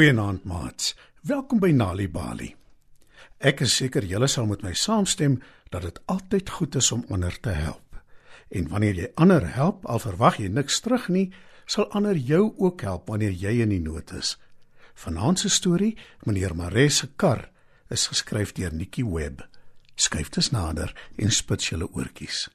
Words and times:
Goeienaand 0.00 0.44
maats. 0.48 0.94
Welkom 1.28 1.58
by 1.60 1.74
Nali 1.76 2.06
Bali. 2.08 2.46
Ek 3.36 3.58
is 3.60 3.74
seker 3.76 4.06
julle 4.08 4.30
sal 4.32 4.46
met 4.48 4.62
my 4.64 4.70
saamstem 4.72 5.34
dat 5.68 5.84
dit 5.84 5.98
altyd 6.08 6.52
goed 6.56 6.78
is 6.80 6.88
om 6.96 7.02
ander 7.12 7.36
te 7.44 7.52
help. 7.52 7.98
En 8.48 8.70
wanneer 8.72 8.96
jy 8.96 9.10
ander 9.20 9.44
help, 9.58 9.84
al 9.84 10.00
verwag 10.00 10.38
jy 10.40 10.48
niks 10.48 10.80
terug 10.80 11.10
nie, 11.12 11.26
sal 11.68 11.90
ander 11.92 12.16
jou 12.16 12.46
ook 12.56 12.80
help 12.80 13.12
wanneer 13.12 13.36
jy 13.36 13.52
in 13.60 13.74
die 13.76 13.82
nood 13.84 14.14
is. 14.16 14.38
Vanaand 15.04 15.44
se 15.44 15.52
storie, 15.52 15.92
meneer 16.24 16.56
Maree 16.56 16.88
se 16.88 17.10
kar, 17.20 17.50
is 17.92 18.08
geskryf 18.08 18.56
deur 18.56 18.72
Nikki 18.72 19.04
Webb. 19.04 19.44
Skryf 20.00 20.32
dit 20.32 20.48
nader 20.56 20.96
en 21.20 21.28
spits 21.28 21.74
julle 21.74 21.92
oortjies. 21.92 22.46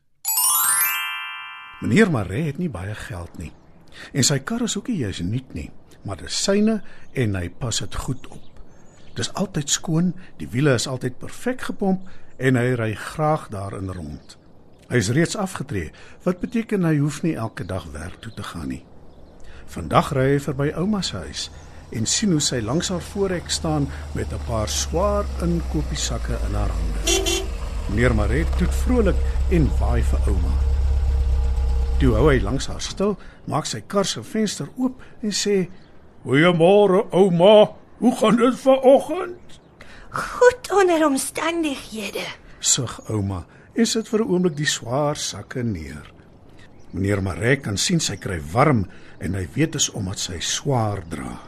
Meneer 1.86 2.09
Maree 2.09 2.50
het 2.50 2.58
nie 2.58 2.73
baie 2.73 2.98
geld 3.05 3.38
nie. 3.38 3.53
En 4.17 4.25
sy 4.25 4.41
kar 4.41 4.66
is 4.66 4.81
ook 4.81 4.89
nie 4.89 5.03
juis 5.05 5.22
nuut 5.22 5.53
nie, 5.53 5.70
maar 5.70 5.84
dit 6.14 6.32
syne 6.32 6.82
en 7.14 7.36
hy 7.36 7.50
pas 7.50 7.80
dit 7.80 7.95
goed 7.95 8.27
op. 8.27 8.61
Dis 9.16 9.34
altyd 9.34 9.70
skoon, 9.70 10.14
die 10.38 10.48
wiele 10.52 10.75
is 10.75 10.88
altyd 10.88 11.17
perfek 11.17 11.61
gepomp 11.70 12.09
en 12.38 12.59
hy 12.59 12.73
ry 12.75 12.92
graag 13.00 13.48
daarin 13.53 13.92
rond. 13.95 14.38
Hy 14.89 15.00
is 15.02 15.09
reeds 15.16 15.38
afgetree, 15.39 15.92
wat 16.23 16.42
beteken 16.44 16.86
hy 16.86 16.98
hoef 17.00 17.23
nie 17.23 17.33
elke 17.39 17.66
dag 17.66 17.88
werk 17.94 18.20
toe 18.22 18.33
te 18.36 18.44
gaan 18.44 18.70
nie. 18.70 18.83
Vandag 19.72 20.11
ry 20.14 20.36
hy 20.36 20.42
verby 20.44 20.67
ouma 20.78 21.02
se 21.02 21.23
huis 21.26 21.48
en 21.95 22.06
sien 22.09 22.33
hoe 22.33 22.42
sy 22.44 22.59
langs 22.66 22.89
haar 22.94 23.03
voorhek 23.14 23.50
staan 23.50 23.88
met 24.14 24.33
'n 24.33 24.45
paar 24.48 24.70
swaar 24.70 25.26
inkopiesakke 25.42 26.38
in 26.48 26.56
haar 26.56 26.70
hande. 26.70 27.44
Meneer 27.89 28.16
Maret 28.16 28.58
toet 28.58 28.76
vrolik 28.83 29.16
en 29.52 29.70
waai 29.80 30.03
vir 30.03 30.20
ouma. 30.28 30.56
Toe 32.00 32.14
hou 32.16 32.30
hy 32.30 32.39
langs 32.42 32.67
haar 32.67 32.81
stil, 32.81 33.17
maak 33.48 33.66
sy 33.66 33.81
kar 33.88 34.06
se 34.06 34.23
venster 34.23 34.67
oop 34.78 35.02
en 35.22 35.31
sê: 35.31 35.70
"Goeiemôre, 36.26 37.06
ouma. 37.12 37.76
Hoe 37.98 38.16
gaan 38.16 38.36
dit 38.36 38.59
vanoggend?" 38.59 39.59
Goed 40.09 40.72
onder 40.72 41.06
omstandighede. 41.06 42.26
Sug 42.59 43.02
ouma 43.09 43.45
en 43.73 43.86
sit 43.86 44.08
vir 44.09 44.20
'n 44.23 44.30
oomblik 44.30 44.56
die 44.58 44.66
swaar 44.66 45.16
sakke 45.16 45.64
neer. 45.64 46.14
Meneer 46.92 47.22
Marek 47.22 47.62
kan 47.62 47.78
sien 47.78 48.00
sy 48.00 48.16
kry 48.16 48.40
warm 48.54 48.86
en 49.20 49.34
hy 49.34 49.48
weet 49.54 49.72
dit 49.72 49.82
is 49.82 49.90
omdat 49.92 50.20
sy 50.20 50.40
swaar 50.40 51.04
dra. 51.09 51.40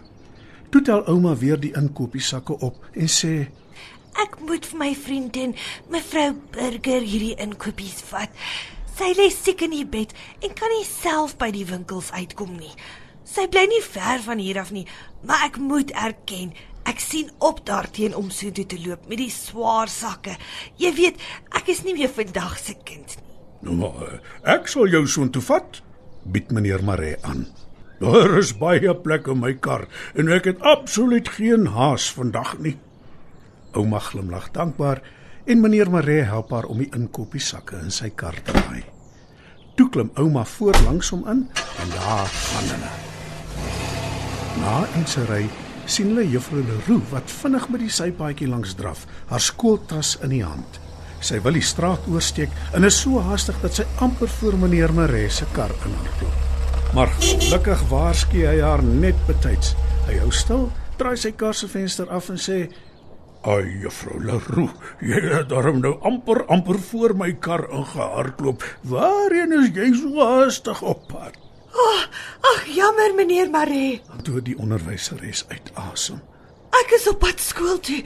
Toe 0.70 0.82
tel 0.82 1.06
ouma 1.08 1.36
weer 1.36 1.60
die 1.60 1.72
inkopiesakke 1.72 2.58
op 2.60 2.76
en 2.94 3.08
sê: 3.08 3.48
Ek 4.18 4.40
moet 4.40 4.66
vir 4.66 4.80
my 4.80 4.96
vriendin, 4.96 5.56
mevrou 5.90 6.34
Burger, 6.52 7.02
hierdie 7.02 7.36
inkopies 7.40 8.02
vat. 8.10 8.30
Sy 8.98 9.14
lê 9.14 9.30
siek 9.30 9.62
in 9.62 9.72
die 9.72 9.86
bed 9.86 10.14
en 10.42 10.54
kan 10.58 10.74
nie 10.74 10.86
self 10.86 11.38
by 11.38 11.52
die 11.54 11.66
winkels 11.70 12.12
uitkom 12.12 12.58
nie. 12.58 12.74
Sy 13.28 13.48
bly 13.52 13.66
nie 13.68 13.84
ver 13.84 14.22
van 14.24 14.40
hier 14.40 14.62
af 14.62 14.72
nie, 14.72 14.86
maar 15.28 15.48
ek 15.50 15.60
moet 15.60 15.92
erken, 16.00 16.54
ek 16.88 17.02
sien 17.04 17.30
op 17.44 17.60
daarteen 17.68 18.16
om 18.16 18.30
soontoe 18.32 18.66
te 18.72 18.80
loop 18.80 19.10
met 19.12 19.20
die 19.20 19.32
swaar 19.34 19.92
sakke. 19.92 20.38
Jy 20.80 20.94
weet, 20.96 21.20
ek 21.60 21.74
is 21.74 21.84
nie 21.84 21.98
meer 21.98 22.14
vandag 22.14 22.56
se 22.62 22.78
kind 22.88 23.18
nie. 23.20 23.26
Nou 23.68 23.76
maar, 23.76 24.04
eh, 24.08 24.20
ek 24.56 24.68
sal 24.72 24.88
jou 24.88 25.04
soontoe 25.08 25.42
vat, 25.42 25.82
bied 26.24 26.52
meneer 26.52 26.84
Maree 26.84 27.18
aan. 27.22 27.48
Daar 28.00 28.38
is 28.38 28.54
baie 28.54 28.94
plek 28.96 29.28
in 29.28 29.40
my 29.42 29.54
kar 29.54 29.88
en 30.14 30.30
ek 30.30 30.46
het 30.46 30.62
absoluut 30.62 31.30
geen 31.30 31.66
haas 31.74 32.12
vandag 32.14 32.60
nie. 32.62 32.78
Ouma 33.74 34.00
glimlag 34.00 34.52
dankbaar 34.54 35.02
en 35.46 35.62
meneer 35.62 35.90
Maree 35.90 36.22
help 36.22 36.54
haar 36.54 36.70
om 36.70 36.78
die 36.78 36.92
inkopiesakke 36.94 37.82
in 37.82 37.92
sy 37.92 38.10
kar 38.10 38.38
te 38.38 38.54
draai. 38.54 38.86
Toe 39.78 39.90
klim 39.90 40.14
ouma 40.16 40.46
voor 40.46 40.78
langs 40.86 41.10
hom 41.10 41.26
in 41.26 41.46
en 41.56 41.94
daar 41.98 42.28
gaan 42.28 42.74
hulle. 42.76 43.07
Na 44.62 44.82
eens 44.98 45.16
ry 45.30 45.46
sien 45.88 46.10
hulle 46.12 46.26
juffrou 46.28 46.64
Leroux 46.66 47.06
wat 47.12 47.32
vinnig 47.42 47.70
met 47.72 47.84
die 47.86 47.94
sypaadjie 47.94 48.50
langs 48.50 48.74
draf, 48.80 49.06
haar 49.30 49.44
skooltas 49.44 50.16
in 50.26 50.34
die 50.34 50.44
hand. 50.44 50.80
Sy 51.24 51.40
wil 51.46 51.58
die 51.58 51.66
straat 51.66 52.04
oorsteek 52.12 52.54
en 52.78 52.86
is 52.88 52.98
so 53.02 53.22
haastig 53.24 53.58
dat 53.64 53.80
sy 53.80 53.86
amper 54.04 54.30
voor 54.40 54.58
meneer 54.62 54.94
Maree 54.94 55.30
se 55.34 55.48
kar 55.56 55.72
inhardloop. 55.78 56.44
Maar 56.96 57.14
gelukkig 57.22 57.82
waarsku 57.92 58.44
hy 58.48 58.60
haar 58.64 58.84
net 58.84 59.18
betyds. 59.30 59.74
Hy 60.08 60.20
hou 60.22 60.30
stil, 60.36 60.68
draai 61.00 61.16
sy 61.20 61.34
kar 61.38 61.56
se 61.58 61.70
venster 61.72 62.10
af 62.14 62.30
en 62.34 62.40
sê: 62.42 62.60
"Ai, 63.48 63.82
juffrou 63.84 64.20
Leroux, 64.24 64.74
jy 65.02 65.24
het 65.34 65.50
darm 65.50 65.82
nou 65.82 65.98
amper 66.02 66.46
amper 66.48 66.80
voor 66.92 67.16
my 67.16 67.34
kar 67.34 67.68
ingehardloop. 67.70 68.64
Waarheen 68.84 69.54
is 69.62 69.76
jy 69.76 69.92
so 69.96 70.24
haastig 70.24 70.82
op 70.82 71.08
pad?" 71.08 71.47
Oh, 71.78 72.02
ag 72.42 72.66
jammer 72.74 73.14
meneer 73.16 73.50
Maree. 73.54 74.02
Toe 74.26 74.42
die 74.42 74.58
onderwyseres 74.58 75.44
uit 75.52 75.70
asem. 75.78 76.22
Ek 76.82 76.96
is 76.98 77.06
op 77.10 77.20
pad 77.22 77.42
skool 77.42 77.78
toe 77.86 78.00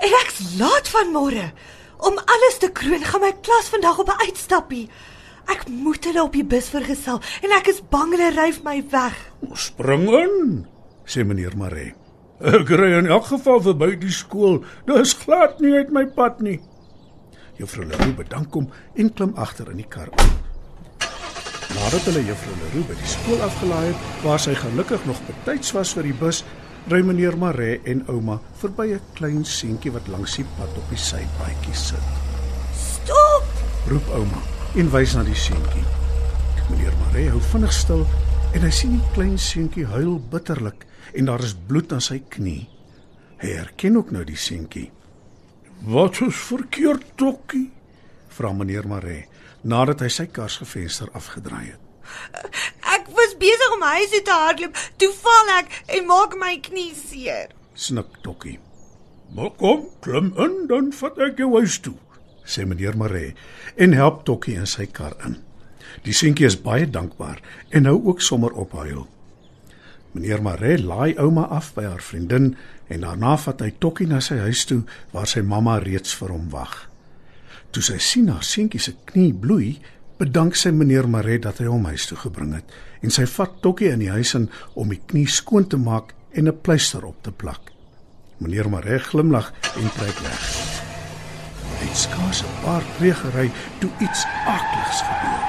en 0.00 0.16
ek's 0.22 0.40
laat 0.60 0.88
van 0.94 1.12
môre. 1.12 1.50
Om 2.08 2.16
alles 2.24 2.58
te 2.62 2.70
kroon 2.72 3.04
gaan 3.04 3.24
my 3.24 3.32
klas 3.44 3.68
vandag 3.74 4.00
op 4.00 4.08
'n 4.08 4.24
uitstappie. 4.26 4.88
Ek 5.46 5.68
moet 5.68 6.04
hulle 6.04 6.22
op 6.22 6.32
die 6.32 6.44
bus 6.44 6.68
vergesel 6.68 7.20
en 7.42 7.52
ek 7.58 7.68
is 7.68 7.82
bang 7.90 8.12
hulle 8.16 8.30
ryf 8.30 8.62
my 8.62 8.84
weg. 8.90 9.16
"Spring 9.52 10.08
in," 10.08 10.66
sê 11.04 11.24
meneer 11.24 11.56
Maree. 11.56 11.94
"Ek 12.40 12.68
ry 12.68 12.98
in 12.98 13.06
elk 13.06 13.24
geval 13.24 13.60
verby 13.60 13.98
die 13.98 14.12
skool. 14.12 14.64
Dis 14.86 15.12
glad 15.12 15.60
nie 15.60 15.74
uit 15.74 15.90
my 15.90 16.06
pad 16.06 16.40
nie." 16.40 16.60
Juffrou 17.58 17.84
Leroux 17.84 18.16
bedank 18.16 18.54
hom 18.54 18.70
en 18.94 19.12
klim 19.12 19.32
agter 19.34 19.70
in 19.70 19.76
die 19.76 19.88
kar 19.88 20.06
in. 20.06 20.37
Nadat 21.78 22.08
hulle 22.10 22.22
Juffrou 22.26 22.54
Leroux 22.58 22.86
by 22.88 22.94
die 22.98 23.08
skool 23.08 23.42
afgelaai 23.46 23.90
het, 23.90 24.06
waar 24.24 24.40
sy 24.42 24.54
gelukkig 24.58 25.04
nog 25.08 25.20
betyds 25.28 25.70
was 25.76 25.92
vir 25.96 26.08
die 26.08 26.16
bus, 26.20 26.42
ry 26.90 26.98
meneer 27.06 27.36
Maree 27.38 27.78
en 27.88 28.02
ouma 28.12 28.38
verby 28.60 28.86
'n 28.96 29.14
klein 29.14 29.44
seentjie 29.44 29.92
wat 29.94 30.08
langs 30.08 30.36
die 30.36 30.46
pad 30.58 30.72
op 30.80 30.90
die 30.90 30.98
sypaadjie 30.98 31.74
sit. 31.74 32.08
Stop! 32.74 33.46
Roep 33.88 34.08
ouma 34.18 34.42
en 34.74 34.90
wys 34.90 35.14
na 35.14 35.22
die 35.22 35.38
seentjie. 35.38 35.84
Meneer 36.70 36.96
Maree 37.04 37.30
hou 37.30 37.40
vinnig 37.52 37.72
stil 37.72 38.06
en 38.54 38.60
hy 38.66 38.70
sien 38.70 38.98
die 38.98 39.12
klein 39.14 39.38
seentjie 39.38 39.86
huil 39.86 40.18
bitterlik 40.18 40.86
en 41.14 41.24
daar 41.24 41.44
is 41.44 41.54
bloed 41.54 41.92
aan 41.92 42.04
sy 42.04 42.22
knie. 42.28 42.68
Hy 43.38 43.48
herken 43.54 43.96
ook 43.96 44.10
nou 44.10 44.24
die 44.24 44.36
seentjie. 44.36 44.90
"Wat 45.86 46.20
is 46.20 46.34
verkeerd, 46.34 47.04
Tokkie?" 47.16 47.70
vra 48.28 48.52
meneer 48.52 48.86
Maree 48.86 49.26
nadat 49.62 50.00
hy 50.00 50.08
sy 50.08 50.26
kar 50.26 50.50
se 50.50 50.64
venster 50.64 51.10
afgedraai 51.12 51.66
het. 51.72 51.84
Ek 52.94 53.08
was 53.12 53.36
besig 53.40 53.74
om 53.74 53.84
huis 53.84 54.10
toe 54.10 54.22
te 54.24 54.36
hardloop, 54.42 54.82
toe 54.96 55.12
val 55.22 55.54
ek 55.58 55.72
en 55.98 56.06
maak 56.08 56.36
my 56.40 56.56
knie 56.64 56.94
seer. 56.96 57.52
Snik 57.74 58.22
Tokkie, 58.22 58.58
"Maar 59.34 59.50
kom, 59.50 59.88
klim 60.00 60.32
in, 60.36 60.66
dan 60.66 60.92
vat 60.92 61.18
ek 61.18 61.38
jou 61.38 61.52
huis 61.58 61.78
toe." 61.78 61.94
sê 62.48 62.64
meneer 62.64 62.96
Maree 62.96 63.34
en 63.76 63.92
help 63.92 64.24
Tokkie 64.24 64.56
in 64.56 64.66
sy 64.66 64.86
kar 64.86 65.16
in. 65.26 65.38
Die 66.04 66.14
seentjie 66.16 66.48
is 66.48 66.58
baie 66.60 66.88
dankbaar 66.88 67.40
en 67.70 67.88
hou 67.90 67.98
ook 68.10 68.22
sommer 68.24 68.52
op 68.52 68.72
huil. 68.72 69.06
Meneer 70.14 70.42
Maree 70.42 70.80
laai 70.80 71.18
ouma 71.20 71.48
af 71.52 71.74
by 71.76 71.84
haar 71.84 72.02
vriendin 72.02 72.54
en 72.88 73.04
daarna 73.04 73.36
vat 73.44 73.60
hy 73.60 73.72
Tokkie 73.78 74.08
na 74.08 74.22
sy 74.24 74.40
huis 74.46 74.64
toe 74.68 74.82
waar 75.12 75.28
sy 75.28 75.44
mamma 75.44 75.78
reeds 75.84 76.14
vir 76.16 76.32
hom 76.32 76.48
wag. 76.54 76.87
Toe 77.70 77.82
sy 77.82 77.98
sien 78.00 78.28
haar 78.32 78.44
seentjie 78.44 78.80
se 78.80 78.94
knie 79.04 79.32
bloei, 79.32 79.78
bedank 80.18 80.56
sy 80.58 80.70
meneer 80.74 81.06
Maree 81.08 81.38
dat 81.42 81.60
hy 81.62 81.68
hom 81.70 81.84
huis 81.90 82.08
toe 82.10 82.18
gebring 82.18 82.54
het 82.58 82.76
en 83.06 83.12
sy 83.14 83.26
vat 83.30 83.60
Tokkie 83.62 83.92
in 83.94 84.02
die 84.02 84.10
huis 84.10 84.34
in 84.34 84.48
om 84.74 84.90
die 84.90 85.00
knie 85.10 85.28
skoon 85.30 85.68
te 85.70 85.78
maak 85.78 86.14
en 86.34 86.48
'n 86.48 86.60
pleister 86.62 87.04
op 87.04 87.22
te 87.22 87.30
plak. 87.30 87.70
Meneer 88.38 88.68
Maree 88.70 88.98
glimlag 88.98 89.52
en 89.76 89.90
trek 89.98 90.18
weg. 90.18 90.42
Hy 91.78 91.86
het 91.86 91.96
skaars 91.96 92.42
'n 92.42 92.54
paar 92.64 92.84
tree 92.96 93.14
gery 93.14 93.50
toe 93.80 93.90
iets 94.00 94.24
akligs 94.46 95.00
gebeur. 95.08 95.42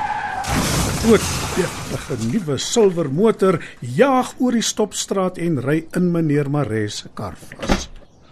'n 0.45 0.97
Groot, 1.01 1.25
deftige 1.55 2.15
nuwe 2.31 2.57
silwer 2.57 3.11
motor 3.13 3.63
jaag 3.79 4.35
oor 4.39 4.51
die 4.51 4.61
stopstraat 4.61 5.37
en 5.37 5.61
ry 5.61 5.87
in 5.95 6.11
meneer 6.11 6.49
Maree 6.49 6.87
se 6.87 7.09
kar 7.13 7.35
vas. 7.35 7.89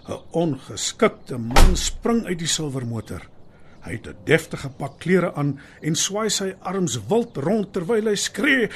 'n 0.08 0.22
Ongeskikte 0.32 1.38
man 1.38 1.76
spring 1.76 2.26
uit 2.26 2.40
die 2.40 2.48
silwer 2.48 2.86
motor. 2.86 3.22
Hy 3.88 3.94
het 3.96 4.08
'n 4.08 4.26
deftige 4.28 4.70
pak 4.70 5.00
klere 5.00 5.34
aan 5.34 5.60
en 5.82 5.96
swaai 5.96 6.30
sy 6.30 6.56
arms 6.60 7.00
wild 7.08 7.38
rond 7.38 7.72
terwyl 7.74 8.10
hy 8.10 8.16
skree: 8.16 8.70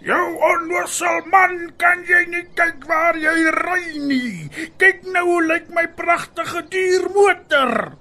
"Jou 0.00 0.26
onnoosel 0.50 1.24
man, 1.32 1.72
kan 1.76 2.04
jy 2.04 2.26
nie 2.28 2.44
kyk 2.54 2.84
waar 2.84 3.16
jy 3.16 3.50
ry 3.50 3.98
nie? 3.98 4.50
Kyk 4.76 5.08
nou 5.12 5.24
hoe 5.24 5.46
lyk 5.46 5.70
my 5.72 5.86
pragtige 5.88 6.62
duur 6.68 7.08
motor." 7.14 7.96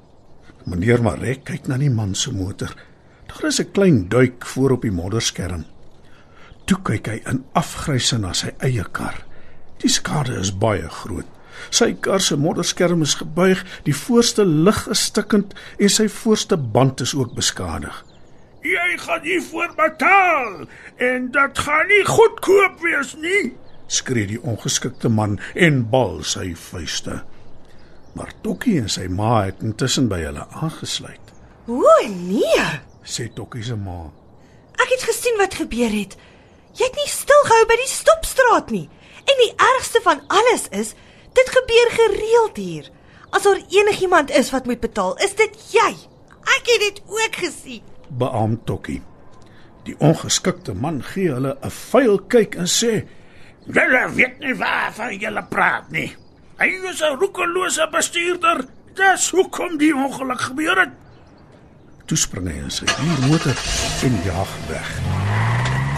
Meneer 0.65 1.01
Marek 1.01 1.45
kyk 1.45 1.67
na 1.67 1.77
die 1.77 1.89
man 1.89 2.15
se 2.15 2.31
motor. 2.31 2.75
Daar 3.27 3.47
is 3.47 3.59
'n 3.59 3.71
klein 3.71 4.09
duik 4.09 4.45
voor 4.45 4.71
op 4.71 4.81
die 4.81 4.91
modderskerm. 4.91 5.65
Toe 6.65 6.77
kyk 6.83 7.07
hy 7.07 7.21
in 7.25 7.45
afgryse 7.53 8.17
na 8.17 8.33
sy 8.33 8.51
eie 8.59 8.83
kar. 8.91 9.25
Die 9.77 9.89
skade 9.89 10.39
is 10.39 10.57
baie 10.57 10.89
groot. 10.89 11.36
Sy 11.69 11.93
kar 11.99 12.21
se 12.21 12.37
modderskerm 12.37 13.01
is 13.01 13.15
gebuig, 13.19 13.63
die 13.83 13.95
voorste 13.95 14.45
lig 14.45 14.87
is 14.87 15.03
stikkend 15.11 15.53
en 15.77 15.89
sy 15.89 16.07
voorste 16.07 16.57
band 16.57 17.01
is 17.01 17.15
ook 17.15 17.33
beskadig. 17.35 18.05
"Jy 18.61 18.97
gaan 18.97 19.21
hiervoor 19.21 19.73
betaal 19.75 20.67
en 20.97 21.31
dit 21.31 21.59
gaan 21.59 21.87
nie 21.87 22.05
goedkoop 22.05 22.81
wees 22.81 23.15
nie." 23.15 23.53
skree 23.87 24.27
die 24.27 24.41
ongeskikte 24.43 25.09
man 25.09 25.39
en 25.55 25.81
bal 25.89 26.21
sy 26.27 26.51
vuiste. 26.67 27.21
Maar 28.17 28.33
Tokkie 28.43 28.81
en 28.81 28.89
sy 28.91 29.07
ma 29.13 29.45
het 29.45 29.63
intussen 29.65 30.09
by 30.11 30.19
hulle 30.25 30.45
aangesluit. 30.61 31.33
O 31.67 31.97
nee. 32.07 32.67
Sê 33.07 33.27
Tokkie 33.33 33.63
se 33.63 33.75
ma. 33.79 34.07
Ek 34.77 34.93
het 34.93 35.05
gesien 35.07 35.37
wat 35.41 35.57
gebeur 35.59 35.93
het. 35.93 36.17
Jy 36.77 36.85
het 36.85 36.97
nie 36.99 37.09
stilgehou 37.09 37.65
by 37.69 37.77
die 37.79 37.91
stopstraat 37.91 38.73
nie. 38.73 38.87
En 39.27 39.43
die 39.43 39.53
ergste 39.73 40.01
van 40.05 40.21
alles 40.31 40.67
is, 40.71 40.93
dit 41.39 41.51
gebeur 41.57 41.91
gereeld 41.97 42.57
hier. 42.57 42.89
As 43.29 43.43
daar 43.43 43.59
enigiemand 43.69 44.31
is 44.31 44.51
wat 44.51 44.65
moet 44.65 44.79
betaal, 44.79 45.17
is 45.23 45.35
dit 45.35 45.57
jy. 45.73 45.91
Ek 46.57 46.69
het 46.71 46.83
dit 46.85 47.01
ook 47.05 47.39
gesien. 47.43 47.83
Beam 48.07 48.57
Tokkie. 48.65 49.01
Die 49.87 49.95
ongeskikte 50.03 50.73
man 50.75 51.01
gee 51.03 51.31
hulle 51.31 51.57
'n 51.63 51.71
vuil 51.71 52.17
kyk 52.27 52.55
en 52.55 52.67
sê: 52.67 53.07
"Julle 53.65 54.03
weet 54.15 54.39
nie 54.39 54.55
waarvan 54.55 55.17
julle 55.17 55.43
praat 55.49 55.91
nie. 55.91 56.15
Hy 56.59 56.67
is 56.89 57.01
'n 57.01 57.19
roekelose 57.19 57.87
bestuurder. 57.91 58.65
Dis 58.93 59.29
hoekom 59.29 59.77
die 59.77 59.95
ongeluk 59.95 60.41
gebeur 60.41 60.79
het." 60.79 60.93
Toe 62.05 62.17
spring 62.17 62.47
hy 62.47 62.57
in 62.63 62.71
sy 62.71 62.85
huurmotor 62.85 63.57
en 64.03 64.13
jaag 64.23 64.53
weg. 64.69 64.89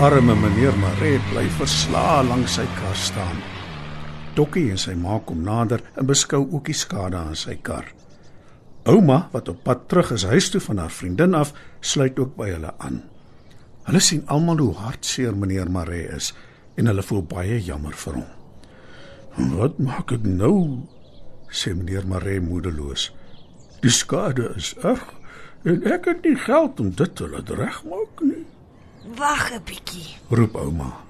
Arme 0.02 0.36
meneer 0.36 0.78
Maree 0.78 1.20
bly 1.32 1.48
verslae 1.58 2.24
langs 2.24 2.54
sy 2.54 2.66
kar 2.80 2.96
staan. 2.96 3.59
Dokkie 4.36 4.70
en 4.72 4.78
sy 4.78 4.94
ma 4.96 5.20
kom 5.26 5.42
nader 5.44 5.82
en 5.98 6.08
beskou 6.10 6.46
ook 6.46 6.70
die 6.70 6.78
skade 6.78 7.18
aan 7.18 7.36
sy 7.36 7.56
kar. 7.62 7.88
Ouma, 8.90 9.28
wat 9.34 9.50
op 9.50 9.64
pad 9.64 9.88
terug 9.90 10.12
is 10.16 10.26
huis 10.30 10.50
toe 10.50 10.62
van 10.64 10.78
haar 10.78 10.94
vriendin 10.94 11.34
af, 11.38 11.54
sluit 11.82 12.20
ook 12.20 12.36
by 12.38 12.50
hulle 12.54 12.72
aan. 12.78 13.02
Hulle 13.90 14.02
sien 14.04 14.24
almal 14.32 14.62
hoe 14.62 14.74
hartseer 14.78 15.36
meneer 15.36 15.70
Maree 15.72 16.08
is 16.16 16.32
en 16.78 16.88
hulle 16.90 17.04
voel 17.04 17.24
baie 17.28 17.60
jammer 17.64 17.94
vir 17.94 18.22
hom. 18.22 18.30
"Wat 19.58 19.80
maak 19.80 20.12
ek 20.12 20.24
nou?" 20.24 20.88
sê 21.50 21.74
meneer 21.76 22.08
Maree 22.08 22.40
moedeloos. 22.40 23.12
"Die 23.82 23.92
skade 23.92 24.54
is 24.56 24.76
erg 24.84 25.14
en 25.66 25.84
ek 25.84 26.06
het 26.06 26.24
nie 26.24 26.36
geld 26.36 26.80
om 26.80 26.92
dit 26.92 27.16
te 27.16 27.28
laat 27.28 27.50
regmaak 27.50 28.22
nie." 28.22 28.46
Wag 29.18 29.52
'n 29.52 29.62
bietjie. 29.66 30.18
roep 30.30 30.56
ouma. 30.56 31.09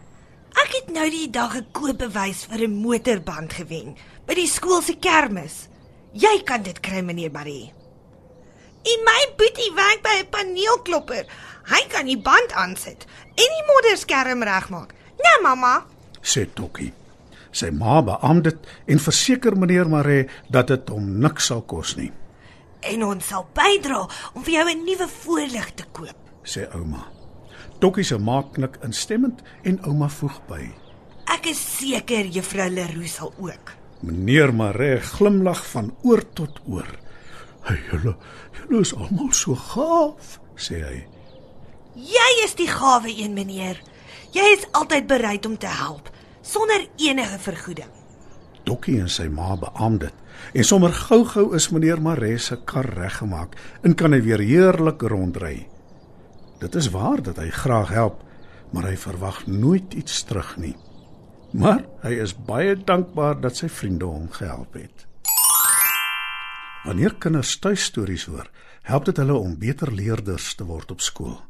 Ek 0.69 0.75
het 0.83 0.89
nou 0.94 1.07
die 1.10 1.30
dag 1.33 1.56
'n 1.57 1.66
koopbewys 1.74 2.45
vir 2.45 2.62
'n 2.68 2.75
motorband 2.81 3.54
gewen 3.54 3.95
by 4.27 4.33
die 4.36 4.48
skool 4.48 4.81
se 4.81 4.94
kermis. 5.00 5.68
Jy 6.13 6.44
kan 6.45 6.62
dit 6.63 6.80
kry, 6.80 7.01
meneer 7.01 7.31
Marie. 7.31 7.74
En 8.83 9.00
my 9.04 9.33
boetie 9.38 9.74
werk 9.74 10.01
by 10.04 10.19
'n 10.21 10.30
paneelklopper. 10.30 11.25
Hy 11.66 11.88
kan 11.89 12.06
die 12.06 12.18
band 12.21 12.51
aansit 12.51 13.06
en 13.36 13.50
die 13.57 13.66
modderskerm 13.68 14.44
regmaak. 14.44 14.94
Nee, 15.18 15.42
mamma. 15.42 15.86
sê 16.21 16.45
Tokkie. 16.54 16.94
Sy 17.51 17.69
ma 17.72 18.01
beamoed 18.01 18.44
dit 18.44 18.57
en 18.86 19.00
verseker 19.00 19.57
meneer 19.57 19.89
Maree 19.89 20.30
dat 20.50 20.68
dit 20.68 20.89
hom 20.89 21.19
niks 21.19 21.45
sal 21.45 21.62
kos 21.62 21.95
nie, 21.95 22.12
En 22.81 23.04
ons 23.04 23.27
sal 23.27 23.48
bydra 23.54 24.07
om 24.33 24.44
vir 24.44 24.54
jou 24.54 24.69
'n 24.69 24.83
nuwe 24.86 25.07
voorlig 25.07 25.74
te 25.75 25.83
koop. 25.92 26.15
sê 26.44 26.68
ouma. 26.74 27.07
Tokkie 27.80 28.04
se 28.04 28.18
ma 28.18 28.42
knik 28.44 28.78
instemmend 28.84 29.44
en 29.64 29.80
ouma 29.88 30.10
voeg 30.12 30.40
by. 30.50 30.64
Ek 31.31 31.46
is 31.48 31.60
seker 31.78 32.28
juffrou 32.28 32.68
Leroux 32.70 33.08
sal 33.08 33.31
ook. 33.40 33.72
Meneer 34.04 34.52
Maree 34.56 35.00
glimlag 35.00 35.62
van 35.72 35.94
oor 36.04 36.24
tot 36.34 36.60
oor. 36.68 36.90
"Hey, 37.64 37.80
julle, 37.92 38.16
julle 38.60 38.81
is 38.81 38.94
almal 38.96 39.31
so 39.31 39.56
gaaf," 39.56 40.40
sê 40.56 40.84
hy. 40.84 41.08
Jy 41.96 42.44
is 42.44 42.56
die 42.56 42.68
gawe 42.68 43.10
een, 43.10 43.34
meneer. 43.34 43.82
Jy 44.32 44.46
is 44.58 44.68
altyd 44.72 45.08
bereid 45.08 45.46
om 45.46 45.58
te 45.58 45.68
help 45.68 46.10
sonder 46.42 46.88
enige 46.98 47.40
vergoeding. 47.40 47.90
Dokkie 48.64 49.00
en 49.00 49.10
sy 49.10 49.28
ma 49.28 49.56
beamoed 49.58 50.00
dit. 50.00 50.14
En 50.54 50.64
sommer 50.64 50.94
gou-gou 50.94 51.56
is 51.56 51.70
meneer 51.70 52.02
Maree 52.02 52.38
se 52.38 52.58
kar 52.66 52.86
reggemaak 52.86 53.56
en 53.84 53.96
kan 53.96 54.14
hy 54.14 54.22
weer 54.22 54.40
heerlik 54.40 55.02
rondry. 55.02 55.68
Dit 56.60 56.76
is 56.76 56.90
waar 56.92 57.22
dat 57.24 57.38
hy 57.40 57.48
graag 57.50 57.90
help, 57.96 58.24
maar 58.76 58.84
hy 58.90 58.98
verwag 59.00 59.46
nooit 59.48 59.94
iets 59.94 60.24
terug 60.28 60.58
nie. 60.60 60.76
Maar 61.56 61.86
hy 62.04 62.20
is 62.22 62.36
baie 62.36 62.76
dankbaar 62.76 63.40
dat 63.42 63.58
sy 63.58 63.70
vriende 63.72 64.06
hom 64.06 64.30
gehelp 64.32 64.74
het. 64.78 65.08
Wanneer 66.84 67.16
kinders 67.20 67.60
tuistories 67.60 68.26
hoor, 68.30 68.50
help 68.88 69.06
dit 69.06 69.18
hulle 69.18 69.34
om 69.40 69.58
beter 69.60 69.92
leerders 69.94 70.56
te 70.56 70.64
word 70.68 70.92
op 70.92 71.02
skool. 71.02 71.42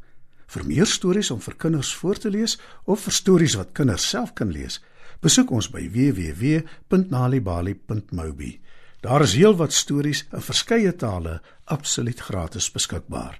Vir 0.50 0.66
meer 0.66 0.86
stories 0.90 1.32
om 1.34 1.42
vir 1.42 1.56
kinders 1.58 1.96
voor 1.96 2.18
te 2.18 2.30
lees 2.30 2.60
of 2.86 3.00
vir 3.06 3.14
stories 3.14 3.56
wat 3.58 3.72
kinders 3.78 4.10
self 4.10 4.34
kan 4.38 4.52
lees, 4.54 4.82
besoek 5.22 5.52
ons 5.52 5.70
by 5.74 5.90
www.nalibali.mobi. 5.94 8.62
Daar 9.02 9.22
is 9.24 9.34
heelwat 9.38 9.74
stories 9.74 10.28
in 10.34 10.42
verskeie 10.44 10.96
tale 10.96 11.42
absoluut 11.66 12.20
gratis 12.20 12.72
beskikbaar. 12.74 13.40